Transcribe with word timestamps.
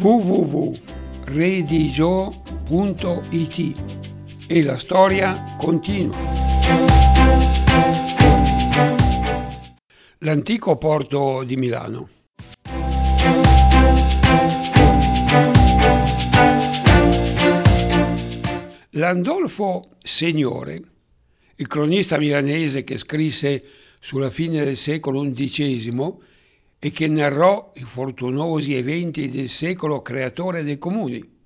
www.redigio.it 0.00 0.76
e 4.46 4.62
la 4.62 4.78
storia 4.78 5.56
continua. 5.58 6.16
L'antico 10.18 10.76
porto 10.76 11.42
di 11.42 11.56
Milano. 11.56 12.08
Landolfo 18.90 19.96
Signore, 20.02 20.82
il 21.56 21.66
cronista 21.66 22.18
milanese 22.18 22.84
che 22.84 22.98
scrisse 22.98 23.64
sulla 24.00 24.30
fine 24.30 24.64
del 24.64 24.76
secolo 24.76 25.28
XI 25.28 25.90
e 26.80 26.90
che 26.90 27.08
narrò 27.08 27.72
i 27.74 27.82
fortunosi 27.82 28.74
eventi 28.74 29.28
del 29.28 29.48
secolo 29.48 30.00
creatore 30.00 30.62
dei 30.62 30.78
comuni, 30.78 31.36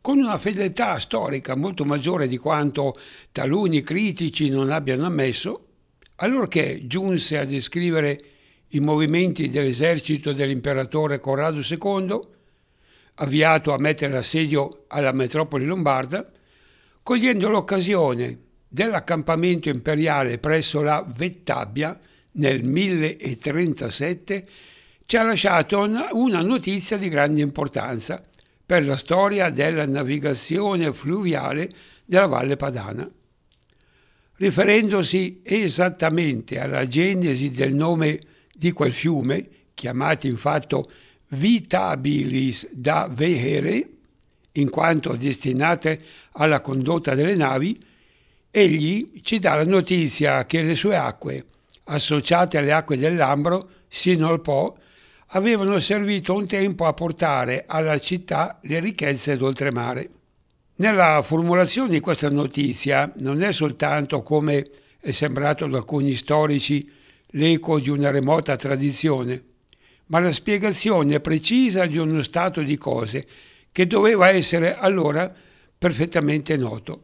con 0.00 0.18
una 0.18 0.38
fedeltà 0.38 0.98
storica 0.98 1.54
molto 1.54 1.84
maggiore 1.84 2.26
di 2.26 2.38
quanto 2.38 2.98
taluni 3.32 3.82
critici 3.82 4.48
non 4.48 4.70
abbiano 4.70 5.04
ammesso, 5.04 5.66
allorché 6.16 6.86
giunse 6.86 7.36
a 7.36 7.44
descrivere 7.44 8.24
i 8.68 8.80
movimenti 8.80 9.50
dell'esercito 9.50 10.32
dell'imperatore 10.32 11.20
Corrado 11.20 11.60
II, 11.60 12.20
avviato 13.16 13.72
a 13.74 13.78
mettere 13.78 14.16
assedio 14.16 14.84
alla 14.88 15.12
metropoli 15.12 15.66
lombarda, 15.66 16.30
cogliendo 17.02 17.48
l'occasione 17.50 18.38
dell'accampamento 18.66 19.68
imperiale 19.68 20.38
presso 20.38 20.80
la 20.80 21.04
Vettabbia 21.06 21.98
nel 22.32 22.62
1037 22.62 24.48
ci 25.06 25.16
ha 25.16 25.22
lasciato 25.22 25.80
una 26.12 26.42
notizia 26.42 26.96
di 26.96 27.08
grande 27.08 27.40
importanza 27.40 28.24
per 28.64 28.86
la 28.86 28.96
storia 28.96 29.50
della 29.50 29.86
navigazione 29.86 30.92
fluviale 30.92 31.68
della 32.04 32.26
Valle 32.26 32.56
Padana. 32.56 33.10
Riferendosi 34.36 35.40
esattamente 35.42 36.60
alla 36.60 36.86
genesi 36.86 37.50
del 37.50 37.74
nome 37.74 38.20
di 38.54 38.70
quel 38.72 38.92
fiume, 38.92 39.48
chiamato 39.74 40.26
infatti 40.28 40.76
Vitabilis 41.30 42.68
da 42.70 43.08
Vehere, 43.12 43.88
in 44.52 44.70
quanto 44.70 45.16
destinate 45.16 46.00
alla 46.32 46.60
condotta 46.60 47.14
delle 47.14 47.34
navi, 47.34 47.78
egli 48.50 49.20
ci 49.22 49.38
dà 49.38 49.54
la 49.54 49.64
notizia 49.64 50.44
che 50.46 50.62
le 50.62 50.74
sue 50.74 50.96
acque, 50.96 51.44
associate 51.90 52.58
alle 52.58 52.72
acque 52.72 52.96
del 52.96 53.16
Lambro 53.16 53.68
sino 53.88 54.28
al 54.28 54.40
Po, 54.40 54.78
avevano 55.28 55.78
servito 55.78 56.34
un 56.34 56.46
tempo 56.46 56.86
a 56.86 56.92
portare 56.92 57.64
alla 57.66 57.98
città 57.98 58.58
le 58.62 58.80
ricchezze 58.80 59.36
d'oltremare. 59.36 60.10
Nella 60.76 61.20
formulazione 61.22 61.90
di 61.90 62.00
questa 62.00 62.30
notizia 62.30 63.12
non 63.18 63.42
è 63.42 63.52
soltanto, 63.52 64.22
come 64.22 64.68
è 64.98 65.10
sembrato 65.10 65.64
ad 65.64 65.74
alcuni 65.74 66.14
storici, 66.14 66.90
l'eco 67.32 67.78
di 67.78 67.90
una 67.90 68.10
remota 68.10 68.56
tradizione, 68.56 69.42
ma 70.06 70.20
la 70.20 70.32
spiegazione 70.32 71.20
precisa 71.20 71.86
di 71.86 71.98
uno 71.98 72.22
stato 72.22 72.62
di 72.62 72.76
cose 72.76 73.26
che 73.70 73.86
doveva 73.86 74.30
essere 74.30 74.76
allora 74.76 75.32
perfettamente 75.78 76.56
noto. 76.56 77.02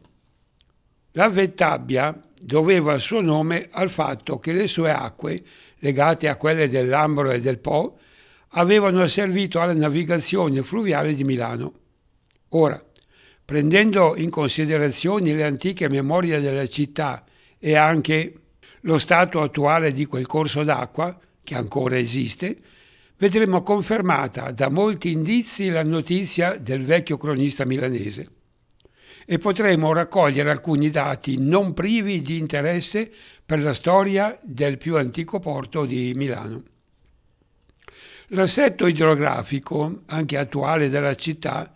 La 1.17 1.29
Vettabbia 1.29 2.15
doveva 2.39 2.93
il 2.93 2.99
suo 2.99 3.21
nome 3.21 3.69
al 3.71 3.89
fatto 3.89 4.37
che 4.37 4.53
le 4.53 4.67
sue 4.67 4.91
acque, 4.91 5.43
legate 5.79 6.27
a 6.27 6.35
quelle 6.35 6.69
del 6.69 6.87
Lambro 6.87 7.31
e 7.31 7.41
del 7.41 7.57
Po, 7.57 7.97
avevano 8.49 9.07
servito 9.07 9.59
alla 9.59 9.73
navigazione 9.73 10.61
fluviale 10.61 11.15
di 11.15 11.23
Milano. 11.23 11.73
Ora, 12.49 12.79
prendendo 13.43 14.15
in 14.15 14.29
considerazione 14.29 15.33
le 15.33 15.43
antiche 15.43 15.89
memorie 15.89 16.39
della 16.39 16.67
città 16.67 17.23
e 17.57 17.73
anche 17.73 18.33
lo 18.81 18.99
stato 18.99 19.41
attuale 19.41 19.93
di 19.93 20.05
quel 20.05 20.27
corso 20.27 20.61
d'acqua, 20.61 21.19
che 21.43 21.55
ancora 21.55 21.97
esiste, 21.97 22.55
vedremo 23.17 23.63
confermata 23.63 24.51
da 24.51 24.69
molti 24.69 25.13
indizi 25.13 25.69
la 25.69 25.83
notizia 25.83 26.57
del 26.59 26.85
vecchio 26.85 27.17
cronista 27.17 27.65
milanese 27.65 28.35
e 29.29 29.39
potremo 29.39 29.91
raccogliere 29.91 30.49
alcuni 30.49 30.89
dati 30.89 31.37
non 31.37 31.73
privi 31.73 32.21
di 32.21 32.37
interesse 32.37 33.11
per 33.45 33.59
la 33.59 33.73
storia 33.73 34.39
del 34.41 34.77
più 34.77 34.95
antico 34.95 35.39
porto 35.39 35.85
di 35.85 36.13
Milano. 36.15 36.63
L'assetto 38.27 38.87
idrografico, 38.87 40.03
anche 40.05 40.37
attuale 40.37 40.87
della 40.87 41.13
città, 41.15 41.73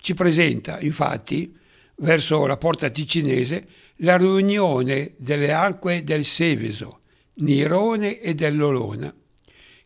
ci 0.00 0.14
presenta, 0.14 0.80
infatti, 0.80 1.54
verso 1.96 2.46
la 2.46 2.56
porta 2.56 2.88
ticinese, 2.88 3.66
la 3.96 4.16
riunione 4.16 5.12
delle 5.18 5.52
acque 5.52 6.04
del 6.04 6.24
Seveso, 6.24 7.00
Nirone 7.34 8.18
e 8.18 8.32
dell'Olona, 8.34 9.14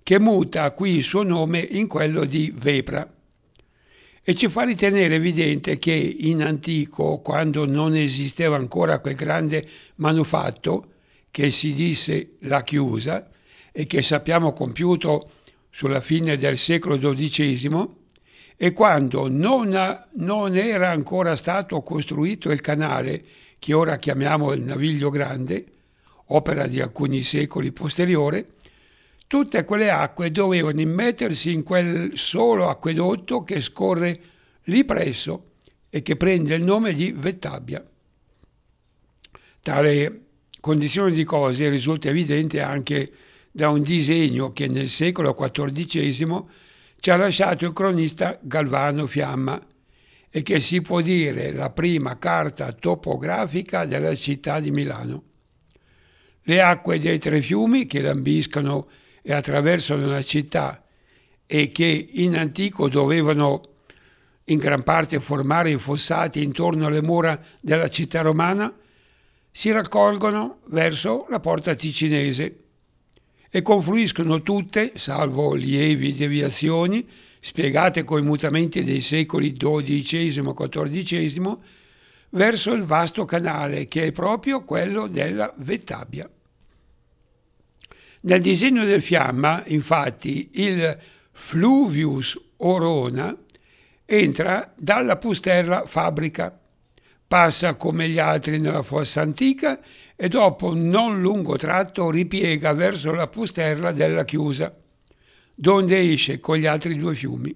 che 0.04 0.20
muta 0.20 0.70
qui 0.70 0.94
il 0.94 1.02
suo 1.02 1.24
nome 1.24 1.58
in 1.58 1.88
quello 1.88 2.24
di 2.24 2.52
Vepra 2.56 3.12
e 4.28 4.34
ci 4.34 4.50
fa 4.50 4.62
ritenere 4.64 5.14
evidente 5.14 5.78
che 5.78 5.94
in 5.94 6.42
antico, 6.42 7.20
quando 7.20 7.64
non 7.64 7.96
esisteva 7.96 8.56
ancora 8.56 8.98
quel 8.98 9.14
grande 9.14 9.66
manufatto 9.94 10.88
che 11.30 11.50
si 11.50 11.72
disse 11.72 12.32
la 12.40 12.62
chiusa 12.62 13.30
e 13.72 13.86
che 13.86 14.02
sappiamo 14.02 14.52
compiuto 14.52 15.30
sulla 15.70 16.02
fine 16.02 16.36
del 16.36 16.58
secolo 16.58 16.98
XII 16.98 17.88
e 18.54 18.72
quando 18.74 19.30
non, 19.30 19.74
ha, 19.74 20.06
non 20.16 20.54
era 20.58 20.90
ancora 20.90 21.34
stato 21.34 21.80
costruito 21.80 22.50
il 22.50 22.60
canale 22.60 23.24
che 23.58 23.72
ora 23.72 23.96
chiamiamo 23.96 24.52
il 24.52 24.62
Naviglio 24.62 25.08
Grande, 25.08 25.64
opera 26.26 26.66
di 26.66 26.82
alcuni 26.82 27.22
secoli 27.22 27.72
posteriore, 27.72 28.56
tutte 29.28 29.64
quelle 29.64 29.90
acque 29.90 30.30
dovevano 30.30 30.80
immettersi 30.80 31.52
in 31.52 31.62
quel 31.62 32.12
solo 32.18 32.68
acquedotto 32.68 33.44
che 33.44 33.60
scorre 33.60 34.20
lì 34.64 34.84
presso 34.84 35.50
e 35.90 36.02
che 36.02 36.16
prende 36.16 36.54
il 36.54 36.64
nome 36.64 36.94
di 36.94 37.12
Vettabbia. 37.12 37.86
Tale 39.62 40.20
condizione 40.60 41.12
di 41.12 41.24
cose 41.24 41.68
risulta 41.68 42.08
evidente 42.08 42.60
anche 42.60 43.12
da 43.50 43.68
un 43.68 43.82
disegno 43.82 44.52
che 44.52 44.66
nel 44.66 44.88
secolo 44.88 45.34
XIV 45.34 46.44
ci 46.98 47.10
ha 47.10 47.16
lasciato 47.16 47.66
il 47.66 47.72
cronista 47.74 48.38
Galvano 48.40 49.06
Fiamma 49.06 49.60
e 50.30 50.42
che 50.42 50.58
si 50.58 50.80
può 50.80 51.02
dire 51.02 51.52
la 51.52 51.70
prima 51.70 52.16
carta 52.18 52.72
topografica 52.72 53.84
della 53.84 54.14
città 54.14 54.58
di 54.58 54.70
Milano. 54.70 55.22
Le 56.42 56.62
acque 56.62 56.98
dei 56.98 57.18
tre 57.18 57.42
fiumi 57.42 57.86
che 57.86 58.00
lambiscono 58.00 58.88
e 59.22 59.32
attraversano 59.32 60.06
la 60.06 60.22
città 60.22 60.82
e 61.46 61.70
che 61.70 62.08
in 62.12 62.36
antico 62.36 62.88
dovevano 62.88 63.62
in 64.44 64.58
gran 64.58 64.82
parte 64.82 65.20
formare 65.20 65.70
i 65.70 65.78
fossati 65.78 66.42
intorno 66.42 66.86
alle 66.86 67.02
mura 67.02 67.40
della 67.60 67.88
città 67.88 68.20
romana, 68.22 68.72
si 69.50 69.70
raccolgono 69.70 70.60
verso 70.66 71.26
la 71.28 71.40
porta 71.40 71.74
ticinese 71.74 72.64
e 73.50 73.62
confluiscono 73.62 74.42
tutte, 74.42 74.92
salvo 74.96 75.54
lievi 75.54 76.12
deviazioni, 76.12 77.06
spiegate 77.40 78.04
coi 78.04 78.22
mutamenti 78.22 78.84
dei 78.84 79.00
secoli 79.00 79.54
XII 79.54 79.96
e 79.96 81.02
XIV, 81.02 81.58
verso 82.30 82.72
il 82.72 82.82
vasto 82.82 83.24
canale 83.24 83.88
che 83.88 84.06
è 84.06 84.12
proprio 84.12 84.64
quello 84.64 85.06
della 85.06 85.52
Vettabbia. 85.56 86.28
Nel 88.20 88.40
disegno 88.40 88.84
del 88.84 89.02
fiamma, 89.02 89.62
infatti, 89.66 90.50
il 90.54 90.98
Fluvius 91.30 92.38
Orona 92.58 93.36
entra 94.04 94.72
dalla 94.76 95.16
Pusterla 95.16 95.84
Fabbrica, 95.86 96.58
passa 97.26 97.74
come 97.74 98.08
gli 98.08 98.18
altri 98.18 98.58
nella 98.58 98.82
fossa 98.82 99.20
antica 99.20 99.80
e 100.16 100.28
dopo 100.28 100.68
un 100.68 100.88
non 100.88 101.20
lungo 101.20 101.56
tratto 101.56 102.10
ripiega 102.10 102.72
verso 102.72 103.12
la 103.12 103.28
pusterla 103.28 103.92
della 103.92 104.24
chiusa, 104.24 104.74
donde 105.54 106.12
esce 106.12 106.40
con 106.40 106.56
gli 106.56 106.66
altri 106.66 106.96
due 106.96 107.14
fiumi. 107.14 107.54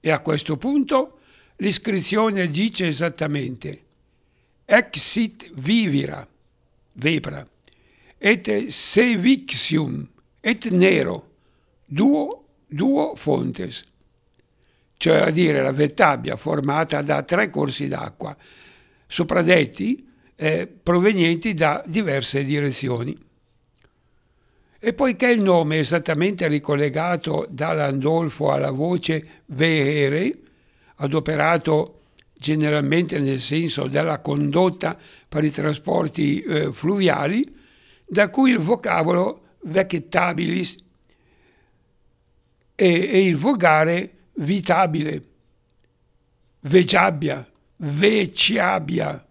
E 0.00 0.10
a 0.10 0.20
questo 0.20 0.56
punto 0.56 1.18
l'iscrizione 1.56 2.48
dice 2.48 2.86
esattamente 2.86 3.82
Exit 4.64 5.50
vivira, 5.54 6.26
vepra, 6.92 7.46
et 8.26 8.70
sevixium, 8.70 10.04
et 10.40 10.64
nero, 10.72 11.28
duo, 11.84 12.46
duo 12.66 13.14
fontes, 13.14 13.84
cioè 14.96 15.18
a 15.18 15.30
dire 15.30 15.62
la 15.62 15.70
Vettabbia 15.70 16.34
formata 16.34 17.02
da 17.02 17.22
tre 17.22 17.50
corsi 17.50 17.86
d'acqua, 17.86 18.36
sopradetti 19.06 20.04
eh, 20.34 20.66
provenienti 20.66 21.54
da 21.54 21.84
diverse 21.86 22.42
direzioni. 22.42 23.16
E 24.80 24.92
poiché 24.92 25.30
il 25.30 25.40
nome 25.40 25.76
è 25.76 25.78
esattamente 25.78 26.48
ricollegato 26.48 27.46
da 27.48 27.74
Landolfo 27.74 28.50
alla 28.50 28.72
voce 28.72 29.42
veere, 29.46 30.36
adoperato 30.96 32.00
generalmente 32.34 33.20
nel 33.20 33.40
senso 33.40 33.86
della 33.86 34.18
condotta 34.18 34.98
per 35.28 35.44
i 35.44 35.50
trasporti 35.52 36.42
eh, 36.42 36.72
fluviali, 36.72 37.54
da 38.06 38.28
cui 38.30 38.52
il 38.52 38.58
vocabolo 38.58 39.56
vectabilis 39.62 40.76
e, 42.74 42.86
e 42.86 43.24
il 43.24 43.36
volgare 43.36 44.12
vitabile, 44.34 45.22
vegiabbia, 46.60 47.46
veciabbia, 47.76 49.26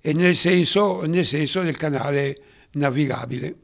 e 0.00 0.12
nel 0.12 0.34
senso, 0.34 1.02
nel 1.02 1.26
senso 1.26 1.62
del 1.62 1.76
canale 1.76 2.42
navigabile. 2.72 3.54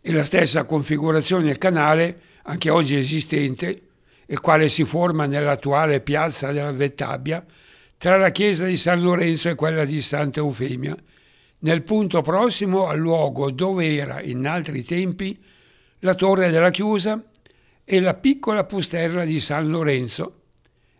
E 0.00 0.12
la 0.12 0.24
stessa 0.24 0.64
configurazione 0.64 1.44
del 1.44 1.58
canale, 1.58 2.20
anche 2.42 2.70
oggi 2.70 2.96
esistente, 2.96 3.82
il 4.26 4.40
quale 4.40 4.68
si 4.68 4.84
forma 4.84 5.26
nell'attuale 5.26 6.00
piazza 6.00 6.52
della 6.52 6.72
Vettabbia, 6.72 7.44
tra 7.98 8.16
la 8.16 8.30
chiesa 8.30 8.64
di 8.64 8.76
San 8.76 9.02
Lorenzo 9.02 9.50
e 9.50 9.54
quella 9.54 9.84
di 9.84 10.00
Santa 10.00 10.40
Eufemia, 10.40 10.96
nel 11.60 11.82
punto 11.82 12.22
prossimo 12.22 12.86
al 12.86 12.98
luogo 12.98 13.50
dove 13.50 13.94
era 13.94 14.22
in 14.22 14.46
altri 14.46 14.82
tempi 14.82 15.38
la 16.00 16.14
torre 16.14 16.50
della 16.50 16.70
chiusa 16.70 17.22
e 17.84 18.00
la 18.00 18.14
piccola 18.14 18.64
pusterla 18.64 19.24
di 19.24 19.40
San 19.40 19.68
Lorenzo 19.68 20.36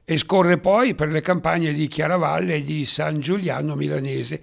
e 0.05 0.17
scorre 0.17 0.59
poi 0.59 0.95
per 0.95 1.09
le 1.09 1.21
campagne 1.21 1.73
di 1.73 1.87
Chiaravalle 1.87 2.57
e 2.57 2.63
di 2.65 2.85
San 2.85 3.21
Giuliano 3.21 3.77
Milanese 3.77 4.41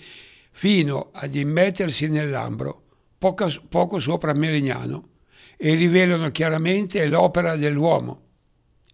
fino 0.51 1.09
ad 1.11 1.35
immettersi 1.35 2.07
nell'Ambro, 2.07 2.83
poco, 3.17 3.51
poco 3.69 3.99
sopra 3.99 4.33
Melegnano, 4.33 5.09
e 5.57 5.75
rivelano 5.75 6.31
chiaramente 6.31 7.05
l'opera 7.07 7.55
dell'uomo. 7.55 8.21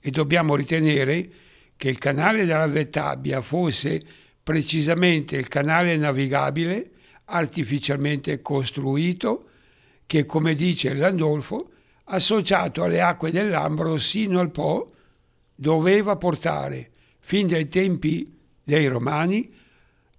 E 0.01 0.09
dobbiamo 0.09 0.55
ritenere 0.55 1.29
che 1.77 1.89
il 1.89 1.99
canale 1.99 2.45
della 2.45 2.67
Vettabbia 2.67 3.41
fosse 3.41 4.01
precisamente 4.41 5.37
il 5.37 5.47
canale 5.47 5.95
navigabile 5.95 6.92
artificialmente 7.25 8.41
costruito 8.41 9.49
che, 10.05 10.25
come 10.25 10.55
dice 10.55 10.93
Landolfo, 10.93 11.69
associato 12.05 12.83
alle 12.83 13.01
acque 13.01 13.31
dell'Ambro 13.31 13.97
sino 13.97 14.39
al 14.39 14.51
Po, 14.51 14.91
doveva 15.55 16.15
portare, 16.17 16.91
fin 17.19 17.47
dai 17.47 17.67
tempi 17.67 18.31
dei 18.63 18.87
Romani, 18.87 19.51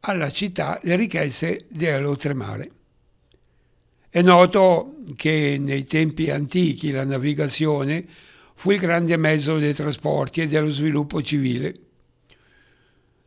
alla 0.00 0.30
città 0.30 0.78
le 0.82 0.96
ricchezze 0.96 1.66
dell'oltremare. 1.68 2.70
È 4.08 4.22
noto 4.22 4.96
che 5.16 5.56
nei 5.58 5.84
tempi 5.84 6.30
antichi 6.30 6.90
la 6.90 7.04
navigazione 7.04 8.04
fu 8.54 8.70
il 8.70 8.78
grande 8.78 9.16
mezzo 9.16 9.58
dei 9.58 9.74
trasporti 9.74 10.40
e 10.40 10.46
dello 10.46 10.70
sviluppo 10.70 11.20
civile. 11.20 11.78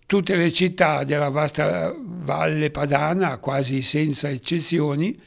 Tutte 0.05 0.35
le 0.35 0.51
città 0.53 1.03
della 1.03 1.29
vasta 1.29 1.93
valle 2.27 2.71
padana, 2.71 3.37
quasi 3.37 3.81
senza 3.81 4.29
eccezioni, 4.29 5.17